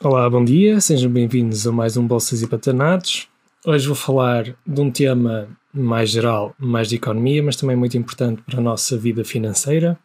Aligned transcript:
Olá, 0.00 0.30
bom 0.30 0.44
dia, 0.44 0.80
sejam 0.80 1.10
bem-vindos 1.10 1.66
a 1.66 1.72
mais 1.72 1.96
um 1.96 2.06
Bolsas 2.06 2.40
e 2.40 2.46
Patanados. 2.46 3.28
Hoje 3.66 3.84
vou 3.84 3.96
falar 3.96 4.44
de 4.64 4.80
um 4.80 4.92
tema 4.92 5.48
mais 5.74 6.10
geral, 6.10 6.54
mais 6.56 6.88
de 6.88 6.94
economia, 6.94 7.42
mas 7.42 7.56
também 7.56 7.74
muito 7.74 7.98
importante 7.98 8.40
para 8.42 8.60
a 8.60 8.62
nossa 8.62 8.96
vida 8.96 9.24
financeira. 9.24 9.98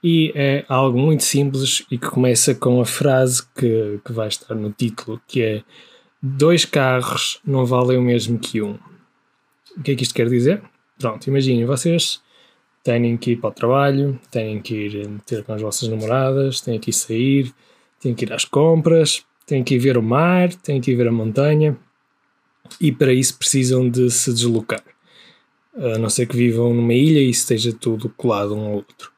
E 0.00 0.32
é 0.36 0.64
algo 0.68 0.96
muito 0.96 1.24
simples 1.24 1.84
e 1.90 1.98
que 1.98 2.08
começa 2.08 2.54
com 2.54 2.80
a 2.80 2.86
frase 2.86 3.42
que, 3.56 3.98
que 4.04 4.12
vai 4.12 4.28
estar 4.28 4.54
no 4.54 4.70
título, 4.70 5.20
que 5.26 5.42
é 5.42 5.62
dois 6.22 6.64
carros 6.64 7.40
não 7.44 7.66
valem 7.66 7.98
o 7.98 8.02
mesmo 8.02 8.38
que 8.38 8.62
um. 8.62 8.78
O 9.76 9.82
que 9.82 9.90
é 9.90 9.96
que 9.96 10.04
isto 10.04 10.14
quer 10.14 10.28
dizer? 10.28 10.62
Pronto, 11.00 11.26
imaginem, 11.26 11.66
vocês 11.66 12.22
têm 12.84 13.16
que 13.16 13.32
ir 13.32 13.36
para 13.38 13.50
o 13.50 13.52
trabalho, 13.52 14.20
têm 14.30 14.62
que 14.62 14.72
ir 14.72 15.10
ter 15.26 15.42
com 15.42 15.52
as 15.52 15.60
vossas 15.60 15.88
namoradas, 15.88 16.60
têm 16.60 16.78
que 16.78 16.90
ir 16.90 16.92
sair, 16.92 17.54
têm 18.04 18.14
que 18.14 18.26
ir 18.26 18.32
às 18.34 18.44
compras, 18.44 19.24
têm 19.46 19.64
que 19.64 19.76
ir 19.76 19.78
ver 19.78 19.96
o 19.96 20.02
mar, 20.02 20.52
têm 20.56 20.78
que 20.78 20.90
ir 20.90 20.94
ver 20.94 21.08
a 21.08 21.12
montanha 21.12 21.74
e 22.78 22.92
para 22.92 23.14
isso 23.14 23.38
precisam 23.38 23.88
de 23.88 24.10
se 24.10 24.30
deslocar. 24.32 24.84
A 25.74 25.98
não 25.98 26.10
ser 26.10 26.26
que 26.26 26.36
vivam 26.36 26.74
numa 26.74 26.92
ilha 26.92 27.18
e 27.18 27.30
esteja 27.30 27.72
tudo 27.72 28.10
colado 28.10 28.54
um 28.54 28.66
ao 28.66 28.72
outro. 28.74 29.10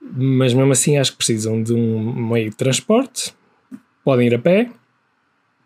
Mas 0.00 0.52
mesmo 0.52 0.70
assim 0.70 0.98
acho 0.98 1.12
que 1.12 1.16
precisam 1.16 1.62
de 1.62 1.72
um 1.72 2.28
meio 2.28 2.50
de 2.50 2.56
transporte. 2.56 3.34
Podem 4.04 4.26
ir 4.26 4.34
a 4.34 4.38
pé, 4.38 4.70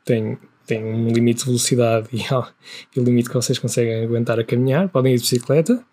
tem, 0.04 0.38
tem 0.64 0.84
um 0.84 1.08
limite 1.08 1.40
de 1.40 1.46
velocidade 1.46 2.08
e, 2.14 2.22
e 2.22 3.00
o 3.00 3.04
limite 3.04 3.28
que 3.28 3.34
vocês 3.34 3.58
conseguem 3.58 4.04
aguentar 4.04 4.38
a 4.38 4.44
caminhar. 4.44 4.88
Podem 4.88 5.12
ir 5.12 5.16
de 5.16 5.22
bicicleta, 5.22 5.84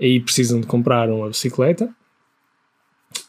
aí 0.00 0.20
precisam 0.20 0.60
de 0.60 0.68
comprar 0.68 1.10
uma 1.10 1.28
bicicleta 1.28 1.92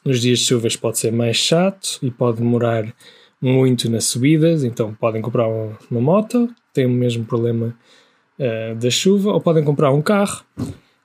nos 0.04 0.20
dias 0.20 0.40
de 0.40 0.46
chuvas 0.46 0.76
pode 0.76 0.98
ser 0.98 1.12
mais 1.12 1.38
chato 1.38 2.00
e 2.02 2.10
pode 2.10 2.38
demorar 2.38 2.94
muito 3.42 3.90
nas 3.90 4.06
subidas, 4.06 4.64
então 4.64 4.94
podem 4.94 5.22
comprar 5.22 5.48
uma 5.48 6.02
moto, 6.02 6.50
tem 6.74 6.86
o 6.86 6.90
mesmo 6.90 7.26
problema 7.26 7.76
uh, 8.40 8.76
da 8.76 8.90
chuva, 8.90 9.32
ou 9.32 9.42
podem 9.42 9.64
comprar 9.64 9.92
um 9.92 10.02
carro 10.02 10.44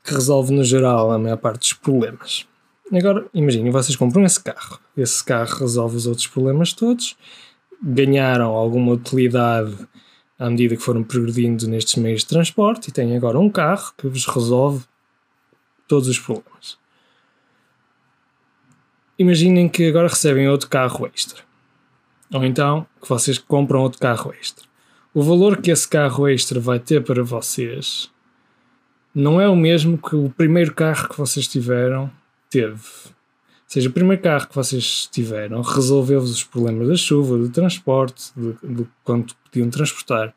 que 0.05 0.13
resolve 0.13 0.53
no 0.53 0.63
geral 0.63 1.11
a 1.11 1.19
maior 1.19 1.39
parte 1.39 1.61
dos 1.61 1.73
problemas. 1.73 2.47
Agora, 2.93 3.27
imaginem, 3.35 3.71
vocês 3.71 3.97
compram 3.97 4.25
esse 4.25 4.41
carro, 4.41 4.79
esse 4.97 5.25
carro 5.25 5.59
resolve 5.59 5.97
os 5.97 6.07
outros 6.07 6.27
problemas 6.27 6.73
todos, 6.73 7.17
ganharam 7.83 8.53
alguma 8.53 8.93
utilidade 8.93 9.75
à 10.39 10.49
medida 10.51 10.77
que 10.77 10.83
foram 10.83 11.03
progredindo 11.03 11.67
nestes 11.67 11.97
meios 11.97 12.21
de 12.21 12.27
transporte 12.27 12.89
e 12.89 12.93
têm 12.93 13.17
agora 13.17 13.39
um 13.39 13.51
carro 13.51 13.93
que 13.97 14.07
vos 14.07 14.27
resolve 14.27 14.85
todos 15.89 16.09
os 16.09 16.19
problemas. 16.19 16.79
Imaginem 19.19 19.69
que 19.69 19.89
agora 19.89 20.09
recebem 20.09 20.49
outro 20.49 20.69
carro 20.69 21.07
extra. 21.15 21.43
Ou 22.33 22.45
então 22.45 22.87
que 23.01 23.09
vocês 23.09 23.39
compram 23.39 23.81
outro 23.81 23.99
carro 23.99 24.35
extra. 24.39 24.65
O 25.15 25.23
valor 25.23 25.57
que 25.59 25.71
esse 25.71 25.89
carro 25.89 26.29
extra 26.29 26.61
vai 26.61 26.79
ter 26.79 27.03
para 27.03 27.23
vocês 27.23 28.11
não 29.15 29.41
é 29.41 29.49
o 29.49 29.57
mesmo 29.57 29.97
que 29.97 30.15
o 30.15 30.29
primeiro 30.29 30.75
carro 30.75 31.09
que 31.09 31.17
vocês 31.17 31.49
tiveram 31.49 32.11
teve. 32.51 32.75
Ou 32.77 33.13
seja, 33.67 33.89
o 33.89 33.93
primeiro 33.93 34.23
carro 34.23 34.47
que 34.47 34.55
vocês 34.55 35.09
tiveram 35.11 35.63
resolveu-vos 35.63 36.31
os 36.31 36.45
problemas 36.45 36.87
da 36.87 36.97
chuva, 36.97 37.39
do 37.39 37.49
transporte, 37.49 38.31
de, 38.37 38.53
de 38.63 38.87
quanto 39.03 39.35
podiam 39.37 39.71
transportar. 39.71 40.35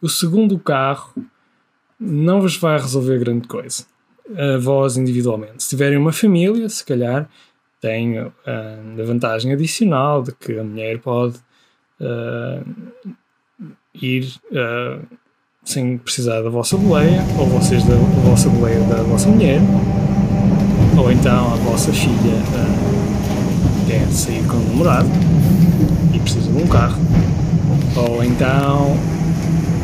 O 0.00 0.10
segundo 0.10 0.58
carro 0.58 1.14
não 1.98 2.42
vos 2.42 2.56
vai 2.56 2.78
resolver 2.78 3.18
grande 3.18 3.48
coisa. 3.48 3.86
A 4.36 4.58
vós 4.58 4.98
individualmente. 4.98 5.62
Se 5.62 5.70
tiverem 5.70 5.96
uma 5.96 6.12
família, 6.12 6.68
se 6.68 6.84
calhar 6.84 7.28
tem 7.82 8.20
uh, 8.20 8.32
a 8.46 9.04
vantagem 9.04 9.52
adicional 9.52 10.22
de 10.22 10.32
que 10.32 10.56
a 10.56 10.62
mulher 10.62 11.00
pode 11.00 11.36
uh, 12.00 12.64
ir 14.00 14.32
uh, 14.52 15.04
sem 15.64 15.98
precisar 15.98 16.42
da 16.42 16.48
vossa 16.48 16.76
boleia, 16.76 17.20
ou 17.36 17.46
vocês 17.46 17.84
da, 17.84 17.94
da 17.94 18.20
vossa 18.30 18.48
boleia 18.48 18.80
da 18.84 19.02
vossa 19.02 19.28
mulher, 19.28 19.60
ou 20.96 21.10
então 21.10 21.52
a 21.52 21.56
vossa 21.56 21.92
filha 21.92 22.40
quer 23.88 24.06
sair 24.12 24.46
com 24.46 24.56
o 24.56 24.68
namorado 24.68 25.08
e 26.14 26.20
precisa 26.20 26.52
de 26.52 26.62
um 26.62 26.66
carro, 26.68 27.00
ou 27.96 28.22
então 28.22 28.96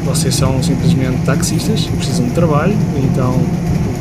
vocês 0.05 0.37
são 0.37 0.63
simplesmente 0.63 1.25
taxistas 1.25 1.85
e 1.87 1.97
precisam 1.97 2.27
de 2.27 2.35
trabalho, 2.35 2.75
então 2.97 3.35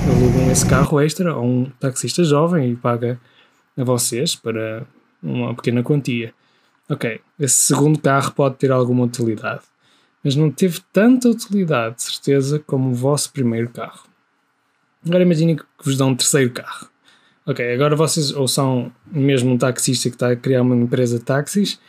alugam 0.07 0.52
esse 0.52 0.66
carro 0.66 1.00
extra 1.00 1.31
a 1.31 1.41
um 1.41 1.66
taxista 1.80 2.24
jovem 2.24 2.72
e 2.72 2.75
paga 2.75 3.19
a 3.77 3.83
vocês 3.83 4.35
para 4.35 4.85
uma 5.21 5.55
pequena 5.55 5.83
quantia. 5.83 6.33
Ok, 6.89 7.21
esse 7.39 7.55
segundo 7.55 7.99
carro 7.99 8.31
pode 8.31 8.55
ter 8.55 8.71
alguma 8.71 9.05
utilidade, 9.05 9.61
mas 10.23 10.35
não 10.35 10.49
teve 10.49 10.79
tanta 10.91 11.29
utilidade, 11.29 11.97
de 11.97 12.03
certeza, 12.03 12.59
como 12.59 12.89
o 12.89 12.93
vosso 12.93 13.31
primeiro 13.31 13.69
carro. 13.69 14.07
Agora 15.05 15.23
imaginem 15.23 15.55
que 15.55 15.63
vos 15.83 15.97
dão 15.97 16.09
um 16.09 16.15
terceiro 16.15 16.51
carro. 16.51 16.89
Ok, 17.45 17.73
agora 17.73 17.95
vocês 17.95 18.31
ou 18.31 18.47
são 18.47 18.91
mesmo 19.05 19.51
um 19.51 19.57
taxista 19.57 20.09
que 20.09 20.15
está 20.15 20.31
a 20.31 20.35
criar 20.35 20.61
uma 20.61 20.75
empresa 20.75 21.19
de 21.19 21.25
táxis, 21.25 21.79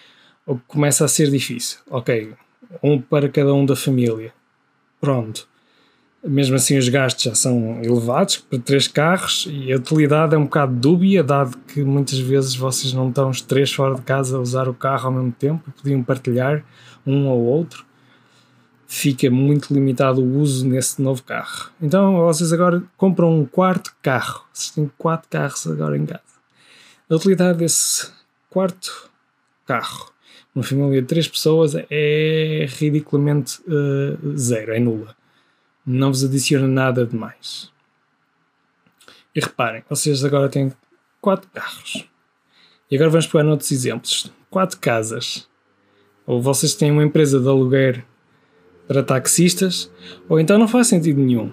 ou 0.47 0.61
começa 0.67 1.05
a 1.05 1.09
ser 1.09 1.31
difícil. 1.31 1.79
Ok, 1.91 2.35
um 2.83 3.01
para 3.01 3.29
cada 3.29 3.55
um 3.55 3.65
da 3.65 3.75
família. 3.75 4.33
Pronto 5.01 5.49
mesmo 6.25 6.57
assim 6.57 6.77
os 6.77 6.89
gastos 6.89 7.25
já 7.25 7.35
são 7.35 7.81
elevados 7.83 8.39
para 8.39 8.59
três 8.59 8.89
carros 8.89 9.47
e 9.51 9.73
a 9.73 9.77
utilidade 9.77 10.35
é 10.35 10.39
um 10.39 10.45
bocado 10.45 10.75
dúbia, 10.75 11.23
dado 11.23 11.57
que 11.69 11.83
muitas 11.83 12.19
vezes 12.19 12.55
vocês 12.55 12.93
não 12.93 13.09
estão 13.09 13.31
os 13.31 13.41
três 13.41 13.73
fora 13.73 13.95
de 13.95 14.03
casa 14.03 14.37
a 14.37 14.41
usar 14.41 14.69
o 14.69 14.75
carro 14.75 15.07
ao 15.07 15.13
mesmo 15.13 15.33
tempo, 15.33 15.73
podiam 15.73 16.03
partilhar 16.03 16.65
um 17.07 17.27
ou 17.29 17.41
outro. 17.41 17.87
Fica 18.91 19.31
muito 19.31 19.73
limitado 19.73 20.23
o 20.23 20.39
uso 20.39 20.67
nesse 20.67 21.01
novo 21.03 21.23
carro. 21.23 21.71
Então 21.81 22.17
vocês 22.17 22.55
agora 22.55 22.83
compram 22.97 23.39
um 23.39 23.45
quarto 23.45 23.95
carro. 24.01 24.47
Vocês 24.51 24.71
têm 24.71 24.91
quatro 24.97 25.29
carros 25.29 25.67
agora 25.67 25.97
em 25.97 26.07
casa. 26.07 26.23
A 27.09 27.15
utilidade 27.15 27.59
desse 27.59 28.11
quarto 28.49 29.11
carro, 29.67 30.11
uma 30.55 30.65
família 30.65 31.03
de 31.03 31.07
três 31.07 31.29
pessoas, 31.29 31.75
é 31.91 32.67
ridiculamente 32.79 33.61
uh, 33.69 34.37
zero, 34.39 34.73
é 34.73 34.81
nula 34.81 35.19
não 35.89 36.13
vos 36.13 36.23
adiciona 36.23 36.69
nada 36.69 37.07
de 37.07 37.17
mais. 37.17 37.73
E 39.35 39.41
reparem, 39.41 39.83
vocês 39.89 40.23
agora 40.23 40.49
têm 40.49 40.71
quatro 41.21 41.49
carros. 41.51 42.07
E 42.91 42.97
agora 42.97 43.11
vamos 43.11 43.27
pegar 43.27 43.47
outros 43.47 43.73
exemplos. 43.73 44.31
Quatro 44.51 44.79
casas. 44.79 45.49
Ou 46.27 46.43
vocês 46.43 46.75
têm 46.75 46.91
uma 46.91 47.05
empresa 47.05 47.41
de 47.41 47.49
aluguer 47.49 48.05
para 48.87 49.03
taxistas, 49.03 49.91
ou 50.29 50.39
então 50.39 50.59
não 50.59 50.69
faz 50.69 50.89
sentido 50.89 51.21
nenhum 51.21 51.51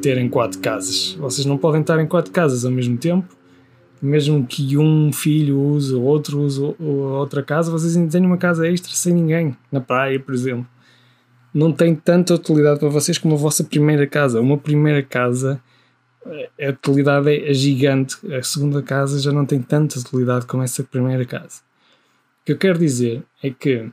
terem 0.00 0.28
quatro 0.28 0.58
casas. 0.60 1.12
Vocês 1.12 1.46
não 1.46 1.56
podem 1.56 1.80
estar 1.80 1.98
em 2.00 2.06
quatro 2.06 2.30
casas 2.30 2.64
ao 2.64 2.70
mesmo 2.70 2.96
tempo. 2.98 3.34
Mesmo 4.00 4.44
que 4.46 4.76
um 4.76 5.12
filho 5.12 5.58
use, 5.58 5.94
outro 5.94 6.40
use 6.40 6.60
outra 6.60 7.42
casa, 7.42 7.70
vocês 7.70 7.96
ainda 7.96 8.10
têm 8.10 8.26
uma 8.26 8.36
casa 8.36 8.68
extra 8.68 8.92
sem 8.92 9.14
ninguém, 9.14 9.56
na 9.70 9.80
praia, 9.80 10.18
por 10.18 10.34
exemplo 10.34 10.66
não 11.52 11.72
tem 11.72 11.94
tanta 11.94 12.34
utilidade 12.34 12.80
para 12.80 12.88
vocês 12.88 13.18
como 13.18 13.34
a 13.34 13.38
vossa 13.38 13.62
primeira 13.62 14.06
casa. 14.06 14.40
Uma 14.40 14.56
primeira 14.56 15.02
casa, 15.02 15.62
a 16.24 16.70
utilidade 16.70 17.30
é 17.30 17.52
gigante. 17.52 18.16
A 18.34 18.42
segunda 18.42 18.82
casa 18.82 19.18
já 19.18 19.32
não 19.32 19.44
tem 19.44 19.60
tanta 19.60 19.98
utilidade 19.98 20.46
como 20.46 20.62
essa 20.62 20.82
primeira 20.82 21.24
casa. 21.24 21.60
O 22.40 22.44
que 22.44 22.52
eu 22.52 22.58
quero 22.58 22.78
dizer 22.78 23.22
é 23.42 23.50
que 23.50 23.90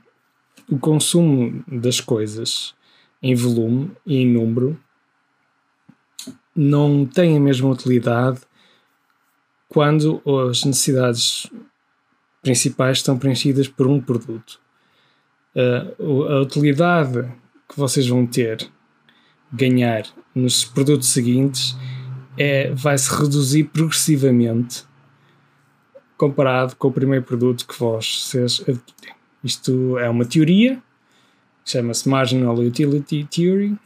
o 0.70 0.80
consumo 0.80 1.64
das 1.68 2.00
coisas 2.00 2.74
em 3.22 3.36
volume 3.36 3.92
e 4.06 4.18
em 4.18 4.28
número 4.28 4.80
não 6.56 7.06
tem 7.06 7.36
a 7.36 7.40
mesma 7.40 7.70
utilidade 7.70 8.42
quando 9.68 10.22
as 10.50 10.64
necessidades 10.64 11.48
principais 12.42 12.98
estão 12.98 13.18
preenchidas 13.18 13.68
por 13.68 13.88
um 13.88 14.02
produto. 14.02 14.60
Uh, 15.56 16.24
a 16.24 16.42
utilidade 16.42 17.32
que 17.70 17.78
vocês 17.78 18.08
vão 18.08 18.26
ter 18.26 18.68
ganhar 19.54 20.04
nos 20.34 20.66
produtos 20.66 21.10
seguintes 21.10 21.78
é, 22.38 22.72
vai 22.72 22.98
se 22.98 23.14
reduzir 23.14 23.66
progressivamente 23.66 24.84
comparado 26.18 26.76
com 26.76 26.88
o 26.90 26.92
primeiro 26.92 27.24
produto 27.24 27.66
que 27.66 27.80
vocês 27.80 28.62
adquirem. 28.62 29.16
Isto 29.44 29.98
é 29.98 30.10
uma 30.10 30.26
teoria, 30.26 30.82
chama-se 31.66 32.10
Marginal 32.10 32.56
Utility 32.56 33.26
Theory, 33.26 33.78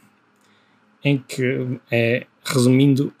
em 1.04 1.18
que 1.18 1.78
é 1.90 2.26
resumindo 2.44 3.12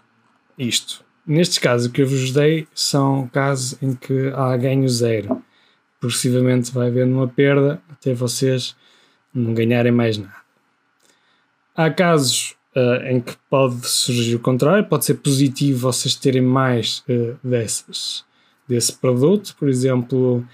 isto. 0.58 1.04
Nestes 1.26 1.58
casos 1.58 1.90
que 1.90 2.02
eu 2.02 2.06
vos 2.06 2.32
dei 2.32 2.66
são 2.74 3.28
casos 3.28 3.80
em 3.80 3.94
que 3.94 4.28
há 4.34 4.56
ganho 4.56 4.88
zero. 4.88 5.42
Progressivamente 6.00 6.72
vai 6.72 6.88
havendo 6.88 7.14
uma 7.14 7.28
perda 7.28 7.80
até 7.88 8.12
vocês 8.12 8.76
não 9.32 9.54
ganharem 9.54 9.92
mais 9.92 10.18
nada. 10.18 10.43
Há 11.76 11.90
casos 11.90 12.54
uh, 12.76 13.04
em 13.06 13.20
que 13.20 13.34
pode 13.50 13.86
surgir 13.86 14.36
o 14.36 14.40
contrário, 14.40 14.84
pode 14.84 15.04
ser 15.04 15.14
positivo 15.14 15.78
vocês 15.78 16.14
terem 16.14 16.42
mais 16.42 17.02
uh, 17.08 17.36
dessas, 17.42 18.24
desse 18.68 18.92
produto, 18.92 19.56
por 19.58 19.68
exemplo, 19.68 20.46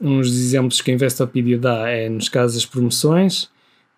uns 0.00 0.28
exemplos 0.28 0.80
que 0.80 0.90
a 0.90 0.94
Investopedia 0.94 1.58
dá 1.58 1.88
é 1.88 2.08
nos 2.08 2.28
casos 2.28 2.56
das 2.56 2.66
promoções, 2.66 3.50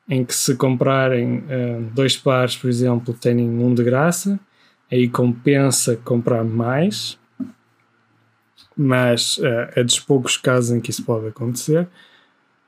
em 0.09 0.25
que 0.25 0.35
se 0.35 0.55
comprarem 0.55 1.39
uh, 1.39 1.91
dois 1.95 2.17
pares, 2.17 2.57
por 2.57 2.69
exemplo, 2.69 3.13
têm 3.15 3.41
um 3.41 3.75
de 3.75 3.83
graça, 3.83 4.41
aí 4.91 5.09
compensa 5.09 5.97
comprar 5.97 6.45
mais, 6.45 7.19
mas 8.77 9.39
uh, 9.39 9.71
é 9.75 9.85
dos 9.85 10.01
poucos 10.01 10.37
casos 10.37 10.71
em 10.71 10.81
que 10.81 10.91
isso 10.91 11.05
pode 11.05 11.27
acontecer. 11.27 11.89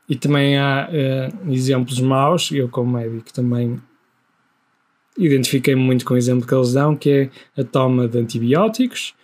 E 0.08 0.14
também 0.14 0.56
há 0.56 0.88
uh, 0.88 1.53
exemplos 1.53 2.00
maus, 2.00 2.50
eu 2.53 2.69
como 2.69 2.93
médico 2.93 3.32
também 3.32 3.81
identifiquei-me 5.19 5.81
muito 5.81 6.05
com 6.05 6.14
o 6.14 6.17
exemplo 6.17 6.47
que 6.47 6.55
eles 6.55 6.73
dão, 6.73 6.94
que 6.94 7.11
é 7.56 7.61
a 7.61 7.64
toma 7.64 8.06
de 8.06 8.19
antibióticos. 8.19 9.14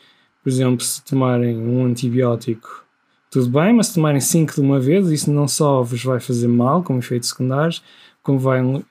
Por 0.42 0.48
exemplo, 0.48 0.84
se 0.84 1.04
tomarem 1.04 1.56
um 1.56 1.84
antibiótico, 1.84 2.84
tudo 3.30 3.48
bem, 3.48 3.72
mas 3.72 3.88
se 3.88 3.94
tomarem 3.94 4.20
5 4.20 4.54
de 4.54 4.60
uma 4.60 4.80
vez, 4.80 5.08
isso 5.08 5.30
não 5.30 5.46
só 5.46 5.82
vos 5.82 6.02
vai 6.02 6.18
fazer 6.18 6.48
mal, 6.48 6.82
com 6.82 6.98
efeitos 6.98 7.28
secundários, 7.28 7.82
como 8.22 8.38
vai 8.38 8.64
uh, 8.64 8.82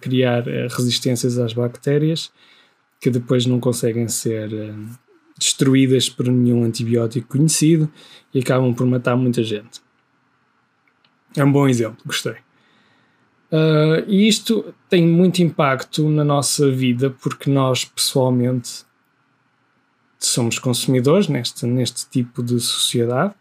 criar 0.00 0.42
uh, 0.42 0.68
resistências 0.70 1.38
às 1.38 1.52
bactérias 1.52 2.30
que 3.00 3.10
depois 3.10 3.46
não 3.46 3.58
conseguem 3.58 4.06
ser 4.06 4.48
destruídas 5.36 6.08
por 6.08 6.28
nenhum 6.28 6.62
antibiótico 6.62 7.36
conhecido 7.36 7.90
e 8.32 8.38
acabam 8.38 8.72
por 8.72 8.86
matar 8.86 9.16
muita 9.16 9.42
gente. 9.42 9.80
É 11.36 11.44
um 11.44 11.50
bom 11.50 11.68
exemplo, 11.68 11.98
gostei. 12.04 12.36
Uh, 13.52 14.02
e 14.08 14.26
isto 14.28 14.74
tem 14.88 15.06
muito 15.06 15.42
impacto 15.42 16.08
na 16.08 16.24
nossa 16.24 16.70
vida 16.70 17.10
porque 17.22 17.50
nós 17.50 17.84
pessoalmente 17.84 18.84
somos 20.18 20.58
consumidores 20.58 21.28
neste, 21.28 21.66
neste 21.66 22.08
tipo 22.08 22.42
de 22.42 22.58
sociedade 22.60 23.34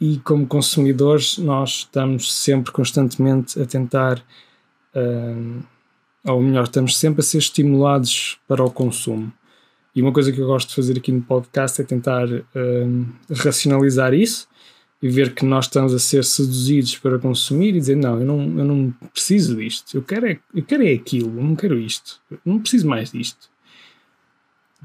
e 0.00 0.18
como 0.18 0.46
consumidores 0.46 1.38
nós 1.38 1.70
estamos 1.78 2.32
sempre 2.32 2.70
constantemente 2.70 3.60
a 3.60 3.66
tentar 3.66 4.22
uh, 4.94 5.64
ou 6.32 6.40
melhor, 6.40 6.64
estamos 6.64 6.98
sempre 6.98 7.20
a 7.20 7.24
ser 7.24 7.38
estimulados 7.38 8.38
para 8.48 8.62
o 8.62 8.70
consumo. 8.70 9.32
E 9.94 10.02
uma 10.02 10.12
coisa 10.12 10.30
que 10.30 10.40
eu 10.40 10.46
gosto 10.46 10.68
de 10.68 10.74
fazer 10.74 10.98
aqui 10.98 11.10
no 11.10 11.22
podcast 11.22 11.80
é 11.80 11.84
tentar 11.84 12.28
uh, 12.28 13.06
racionalizar 13.30 14.12
isso 14.12 14.46
e 15.02 15.08
ver 15.08 15.34
que 15.34 15.44
nós 15.44 15.66
estamos 15.66 15.92
a 15.92 15.98
ser 15.98 16.24
seduzidos 16.24 16.96
para 16.96 17.18
consumir 17.18 17.70
e 17.70 17.80
dizer: 17.80 17.96
Não, 17.96 18.18
eu 18.18 18.26
não, 18.26 18.58
eu 18.58 18.64
não 18.64 18.90
preciso 19.12 19.56
disto, 19.56 19.96
eu 19.96 20.02
quero, 20.02 20.26
é, 20.26 20.38
eu 20.54 20.62
quero 20.62 20.86
é 20.86 20.92
aquilo, 20.92 21.28
eu 21.38 21.44
não 21.44 21.54
quero 21.54 21.78
isto, 21.78 22.20
eu 22.30 22.38
não 22.44 22.60
preciso 22.60 22.88
mais 22.88 23.12
disto. 23.12 23.50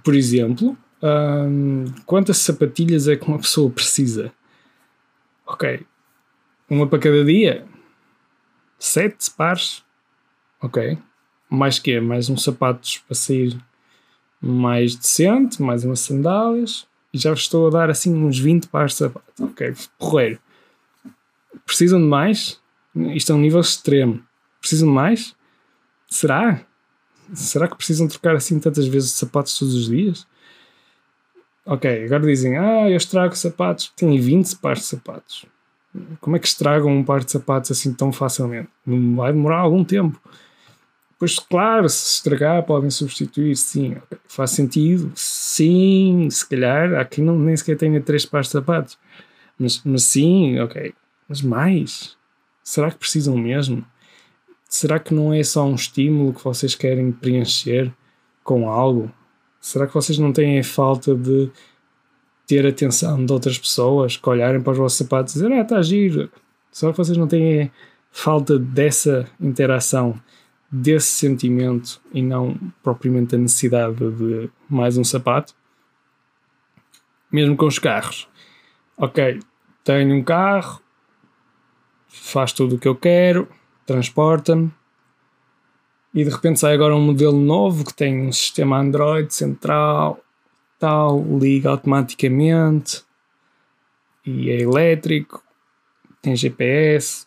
Por 0.04 0.16
exemplo, 0.16 0.78
um, 1.02 1.86
quantas 2.06 2.38
sapatilhas 2.38 3.08
é 3.08 3.16
que 3.16 3.28
uma 3.28 3.40
pessoa 3.40 3.70
precisa? 3.70 4.34
Ok, 5.46 5.86
uma 6.70 6.88
para 6.88 7.00
cada 7.00 7.24
dia? 7.24 7.66
Sete 8.80 9.30
pares? 9.32 9.84
Ok. 10.62 10.98
Mais 11.50 11.78
que 11.78 12.00
Mais 12.00 12.30
uns 12.30 12.44
sapatos 12.44 13.00
para 13.00 13.16
sair 13.16 13.58
mais 14.42 14.96
decente, 14.96 15.62
mais 15.62 15.84
umas 15.84 16.00
sandálias 16.00 16.88
já 17.14 17.32
vos 17.32 17.42
estou 17.42 17.68
a 17.68 17.70
dar 17.70 17.90
assim 17.90 18.14
uns 18.14 18.40
20 18.40 18.68
pares 18.68 18.94
de 18.94 19.00
sapatos. 19.00 19.40
Ok, 19.40 19.74
porreiro. 19.98 20.40
Precisam 21.66 22.00
de 22.00 22.08
mais? 22.08 22.60
Isto 22.96 23.34
é 23.34 23.36
um 23.36 23.40
nível 23.40 23.60
extremo. 23.60 24.24
Precisam 24.60 24.88
de 24.88 24.94
mais? 24.94 25.36
Será? 26.10 26.66
Será 27.34 27.68
que 27.68 27.76
precisam 27.76 28.08
trocar 28.08 28.36
assim 28.36 28.60
tantas 28.60 28.88
vezes 28.88 29.12
de 29.12 29.18
sapatos 29.18 29.58
todos 29.58 29.74
os 29.74 29.88
dias? 29.88 30.28
Ok, 31.66 32.06
agora 32.06 32.26
dizem, 32.26 32.58
ah, 32.58 32.90
eu 32.90 32.98
estrago 32.98 33.36
sapatos. 33.36 33.92
Tenho 33.96 34.22
20 34.22 34.58
pares 34.58 34.80
de 34.80 34.86
sapatos. 34.86 35.46
Como 36.20 36.36
é 36.36 36.40
que 36.40 36.48
estragam 36.48 36.90
um 36.90 37.04
par 37.04 37.24
de 37.24 37.32
sapatos 37.32 37.72
assim 37.72 37.94
tão 37.94 38.12
facilmente? 38.12 38.70
Vai 38.86 39.34
demorar 39.34 39.60
algum 39.60 39.84
tempo. 39.84 40.20
Pois, 41.22 41.38
claro, 41.38 41.88
se 41.88 42.16
estragar, 42.16 42.64
podem 42.64 42.90
substituir, 42.90 43.56
sim. 43.56 43.96
Faz 44.26 44.50
sentido, 44.50 45.12
sim. 45.14 46.28
Se 46.32 46.50
calhar, 46.50 46.96
há 46.96 47.06
quem 47.06 47.24
não, 47.24 47.38
nem 47.38 47.56
sequer 47.56 47.78
tenha 47.78 48.02
três 48.02 48.26
pares 48.26 48.48
de 48.48 48.54
sapatos. 48.54 48.98
Mas, 49.56 49.84
mas 49.86 50.02
sim, 50.02 50.58
ok. 50.58 50.96
Mas 51.30 51.44
mais? 51.44 52.18
Será 52.64 52.90
que 52.90 52.98
precisam 52.98 53.38
mesmo? 53.38 53.86
Será 54.68 54.98
que 54.98 55.14
não 55.14 55.32
é 55.32 55.44
só 55.44 55.64
um 55.64 55.76
estímulo 55.76 56.34
que 56.34 56.44
vocês 56.44 56.74
querem 56.74 57.12
preencher 57.12 57.94
com 58.44 58.68
algo? 58.68 59.12
Será 59.60 59.86
que 59.86 59.94
vocês 59.94 60.18
não 60.18 60.34
têm 60.34 60.64
falta 60.64 61.14
de 61.14 61.52
ter 62.48 62.66
atenção 62.66 63.24
de 63.24 63.32
outras 63.32 63.60
pessoas 63.60 64.18
que 64.18 64.28
olharem 64.28 64.60
para 64.60 64.72
os 64.72 64.78
vossos 64.80 64.98
sapatos 64.98 65.36
e 65.36 65.40
dizer, 65.40 65.52
ah, 65.52 65.62
está 65.62 65.84
giro? 65.84 66.32
Será 66.72 66.92
que 66.92 66.98
vocês 66.98 67.16
não 67.16 67.28
têm 67.28 67.72
falta 68.10 68.58
dessa 68.58 69.28
interação? 69.40 70.20
Desse 70.72 71.10
sentimento 71.10 72.02
e 72.14 72.22
não 72.22 72.58
propriamente 72.82 73.36
a 73.36 73.38
necessidade 73.38 73.98
de 73.98 74.50
mais 74.70 74.98
um 74.98 75.04
sapato. 75.04 75.54
Mesmo 77.32 77.58
com 77.58 77.66
os 77.66 77.78
carros. 77.78 78.28
Ok, 78.96 79.40
tenho 79.84 80.16
um 80.16 80.24
carro, 80.24 80.82
faz 82.08 82.54
tudo 82.54 82.76
o 82.76 82.80
que 82.80 82.88
eu 82.88 82.96
quero, 82.96 83.48
transporta-me, 83.86 84.72
e 86.14 86.24
de 86.24 86.30
repente 86.30 86.60
sai 86.60 86.74
agora 86.74 86.96
um 86.96 87.02
modelo 87.02 87.40
novo 87.40 87.86
que 87.86 87.94
tem 87.94 88.28
um 88.28 88.32
sistema 88.32 88.78
Android 88.78 89.34
central, 89.34 90.24
tal, 90.78 91.24
liga 91.38 91.70
automaticamente 91.70 93.04
e 94.26 94.50
é 94.50 94.62
elétrico, 94.62 95.44
tem 96.22 96.36
GPS. 96.36 97.26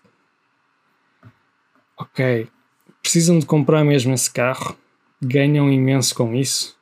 Ok, 1.97 2.49
precisam 3.05 3.39
de 3.39 3.45
comprar 3.45 3.85
mesmo 3.85 4.15
esse 4.15 4.31
carro, 4.31 4.75
ganham 5.21 5.71
imenso 5.71 6.15
com 6.15 6.35
isso. 6.35 6.75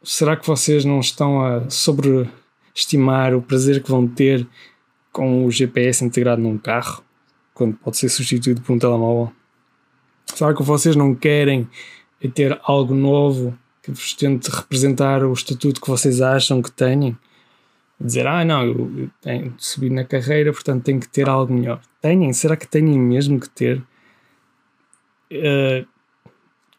Será 0.00 0.36
que 0.36 0.46
vocês 0.46 0.84
não 0.84 1.00
estão 1.00 1.44
a 1.44 1.68
sobreestimar 1.68 3.34
o 3.34 3.42
prazer 3.42 3.82
que 3.82 3.90
vão 3.90 4.06
ter 4.06 4.46
com 5.12 5.44
o 5.44 5.50
GPS 5.50 6.04
integrado 6.04 6.40
num 6.40 6.56
carro, 6.56 7.02
quando 7.52 7.76
pode 7.76 7.96
ser 7.96 8.08
substituído 8.08 8.60
por 8.60 8.72
um 8.72 8.78
telemóvel? 8.78 9.32
Será 10.26 10.54
que 10.54 10.62
vocês 10.62 10.94
não 10.94 11.12
querem 11.12 11.68
ter 12.32 12.58
algo 12.62 12.94
novo 12.94 13.58
que 13.82 13.90
vos 13.90 14.14
tente 14.14 14.48
representar 14.48 15.24
o 15.24 15.32
estatuto 15.32 15.80
que 15.80 15.88
vocês 15.88 16.20
acham 16.20 16.62
que 16.62 16.70
têm? 16.70 17.18
Dizer, 18.00 18.28
ah, 18.28 18.44
não, 18.44 18.62
eu 18.62 19.10
tenho 19.20 19.50
de 19.50 19.64
subir 19.64 19.90
na 19.90 20.04
carreira, 20.04 20.52
portanto 20.52 20.84
tenho 20.84 21.00
que 21.00 21.08
ter 21.08 21.28
algo 21.28 21.52
melhor. 21.52 21.80
Têm? 22.00 22.32
Será 22.32 22.56
que 22.56 22.68
têm 22.68 22.84
mesmo 22.84 23.40
que 23.40 23.48
ter? 23.48 23.82
Uh, 25.32 25.86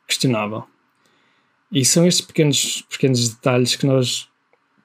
questionável. 0.07 0.63
E 1.71 1.83
são 1.83 2.05
estes 2.07 2.25
pequenos, 2.25 2.83
pequenos 2.89 3.29
detalhes 3.29 3.75
que 3.75 3.85
nós. 3.85 4.27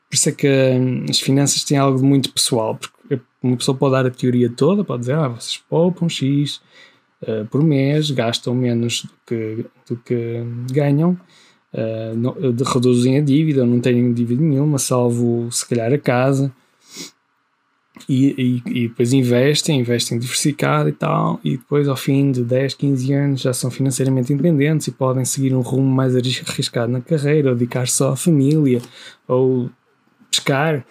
Por 0.09 0.16
isso 0.16 0.28
é 0.28 0.33
que 0.33 0.49
hum, 0.49 1.07
as 1.09 1.21
finanças 1.21 1.64
têm 1.64 1.78
algo 1.78 2.04
muito 2.04 2.33
pessoal, 2.33 2.76
porque 2.76 3.21
uma 3.42 3.57
pessoa 3.57 3.76
pode 3.76 3.92
dar 3.92 4.07
a 4.07 4.11
teoria 4.11 4.50
toda, 4.50 4.85
pode 4.85 5.00
dizer, 5.00 5.14
ah, 5.14 5.28
vocês 5.28 5.62
poupam 5.69 6.09
X 6.09 6.61
uh, 7.23 7.47
por 7.50 7.62
mês, 7.62 8.11
gastam 8.11 8.54
menos 8.54 9.04
do 9.04 9.11
que, 9.26 9.66
do 9.88 9.97
que 9.97 10.45
ganham, 10.71 11.19
uh, 11.73 12.16
não, 12.16 12.35
reduzem 12.64 13.16
a 13.16 13.23
dívida, 13.23 13.64
não 13.64 13.81
têm 13.81 14.12
dívida 14.12 14.42
nenhuma, 14.42 14.78
salvo 14.78 15.50
se 15.50 15.66
calhar 15.66 15.92
a 15.92 15.99
casa 15.99 16.52
e, 18.09 18.63
e, 18.67 18.85
e, 18.85 18.89
depois 18.89 19.13
investem, 19.13 19.81
investem 19.81 20.19
diversificado 20.19 20.89
e 20.89 20.93
tal, 20.93 21.39
e 21.45 21.57
depois 21.57 21.87
ao 21.87 21.97
fim 21.97 22.33
de 22.33 22.43
10, 22.43 22.75
15 22.75 23.13
anos 23.13 23.41
já 23.43 23.53
são 23.53 23.71
financeiramente 23.71 24.33
independentes 24.33 24.87
e 24.87 24.93
podem 24.93 25.25
seguir 25.25 25.55
um 25.55 25.61
rumo 25.61 25.91
mais 25.91 26.17
arriscado 26.17 26.91
na 26.91 27.01
carreira, 27.01 27.51
ou 27.51 27.55
dedicar 27.55 27.87
só 27.87 28.13
à 28.13 28.17
família, 28.17 28.81
ou 29.29 29.71
pescar. 30.31 30.85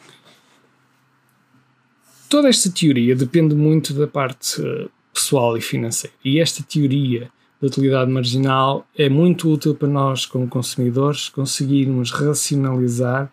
Toda 2.29 2.47
esta 2.47 2.69
teoria 2.69 3.15
depende 3.15 3.55
muito 3.55 3.93
da 3.93 4.07
parte 4.07 4.61
eh, 4.61 4.87
pessoal 5.13 5.57
e 5.57 5.61
financeira, 5.61 6.15
e 6.23 6.39
esta 6.39 6.63
teoria 6.63 7.29
da 7.59 7.67
utilidade 7.67 8.09
marginal 8.09 8.87
é 8.97 9.09
muito 9.09 9.51
útil 9.51 9.75
para 9.75 9.87
nós, 9.87 10.25
como 10.25 10.47
consumidores, 10.47 11.29
conseguirmos 11.29 12.11
racionalizar 12.11 13.31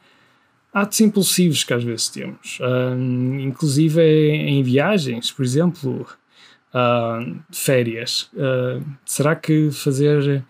atos 0.83 1.01
impulsivos 1.01 1.65
que 1.65 1.75
às 1.75 1.83
vezes 1.83 2.09
temos, 2.09 2.59
inclusive 3.41 4.03
em 4.03 4.63
viagens, 4.63 5.31
por 5.31 5.45
exemplo, 5.45 6.07
uh, 6.75 7.39
férias. 7.53 8.31
Uh, 8.35 8.85
será 9.05 9.35
que 9.35 9.71
fazer. 9.71 10.45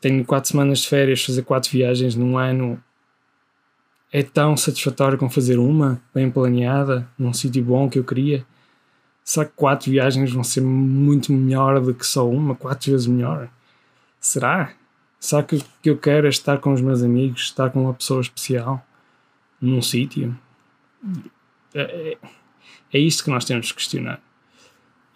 Tenho 0.00 0.24
quatro 0.24 0.50
semanas 0.50 0.80
de 0.80 0.88
férias, 0.88 1.24
fazer 1.24 1.42
quatro 1.42 1.70
viagens 1.70 2.14
num 2.14 2.38
ano 2.38 2.80
é 4.12 4.22
tão 4.22 4.56
satisfatório 4.56 5.18
como 5.18 5.30
fazer 5.30 5.58
uma, 5.58 6.00
bem 6.14 6.30
planeada, 6.30 7.06
num 7.18 7.32
sítio 7.32 7.62
bom 7.62 7.90
que 7.90 7.98
eu 7.98 8.04
queria? 8.04 8.44
Será 9.22 9.44
que 9.44 9.52
quatro 9.54 9.90
viagens 9.90 10.32
vão 10.32 10.42
ser 10.42 10.62
muito 10.62 11.32
melhor 11.32 11.80
do 11.80 11.92
que 11.92 12.06
só 12.06 12.28
uma, 12.28 12.54
quatro 12.54 12.92
vezes 12.92 13.06
melhor? 13.06 13.50
Será? 14.20 14.72
Será 15.20 15.42
que 15.42 15.56
o 15.56 15.64
que 15.82 15.90
eu 15.90 15.98
quero 15.98 16.26
é 16.26 16.30
estar 16.30 16.58
com 16.58 16.72
os 16.72 16.80
meus 16.80 17.02
amigos, 17.02 17.42
estar 17.42 17.70
com 17.70 17.82
uma 17.82 17.92
pessoa 17.92 18.20
especial? 18.20 18.82
Num 19.60 19.82
sítio. 19.82 20.36
É, 21.74 21.80
é, 21.80 22.18
É 22.92 22.98
isto 22.98 23.24
que 23.24 23.30
nós 23.30 23.44
temos 23.44 23.70
que 23.70 23.78
questionar. 23.78 24.20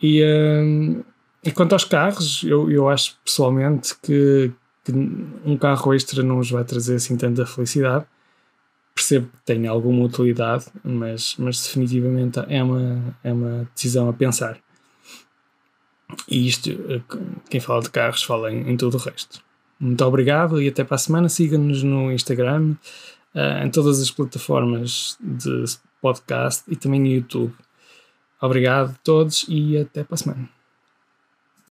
E, 0.00 0.22
uh, 0.22 1.04
e 1.42 1.50
quanto 1.50 1.72
aos 1.72 1.84
carros, 1.84 2.42
eu, 2.44 2.70
eu 2.70 2.88
acho 2.88 3.16
pessoalmente 3.24 3.94
que, 4.02 4.52
que 4.84 4.92
um 5.44 5.56
carro 5.56 5.94
extra 5.94 6.22
não 6.22 6.36
nos 6.36 6.50
vai 6.50 6.64
trazer 6.64 6.96
assim 6.96 7.16
tanta 7.16 7.46
felicidade. 7.46 8.04
Percebo 8.94 9.28
que 9.28 9.44
tem 9.46 9.66
alguma 9.66 10.04
utilidade, 10.04 10.66
mas, 10.84 11.34
mas 11.38 11.62
definitivamente 11.62 12.40
é 12.46 12.62
uma, 12.62 13.16
é 13.24 13.32
uma 13.32 13.68
decisão 13.74 14.08
a 14.08 14.12
pensar. 14.12 14.58
E 16.28 16.46
isto, 16.46 16.70
quem 17.48 17.58
fala 17.58 17.80
de 17.80 17.90
carros, 17.90 18.22
fala 18.22 18.52
em, 18.52 18.70
em 18.70 18.76
todo 18.76 18.94
o 18.96 18.98
resto. 18.98 19.42
Muito 19.80 20.04
obrigado 20.04 20.60
e 20.60 20.68
até 20.68 20.84
para 20.84 20.96
a 20.96 20.98
semana. 20.98 21.28
Siga-nos 21.30 21.82
no 21.82 22.12
Instagram, 22.12 22.74
uh, 23.34 23.64
em 23.64 23.70
todas 23.70 24.00
as 24.00 24.10
plataformas 24.10 25.16
de 25.20 25.64
podcast 26.00 26.64
e 26.68 26.76
também 26.76 27.00
no 27.00 27.06
YouTube. 27.06 27.54
Obrigado 28.40 28.90
a 28.90 28.98
todos 29.04 29.44
e 29.48 29.78
até 29.78 30.02
para 30.02 30.14
a 30.14 30.18
semana. 30.18 30.61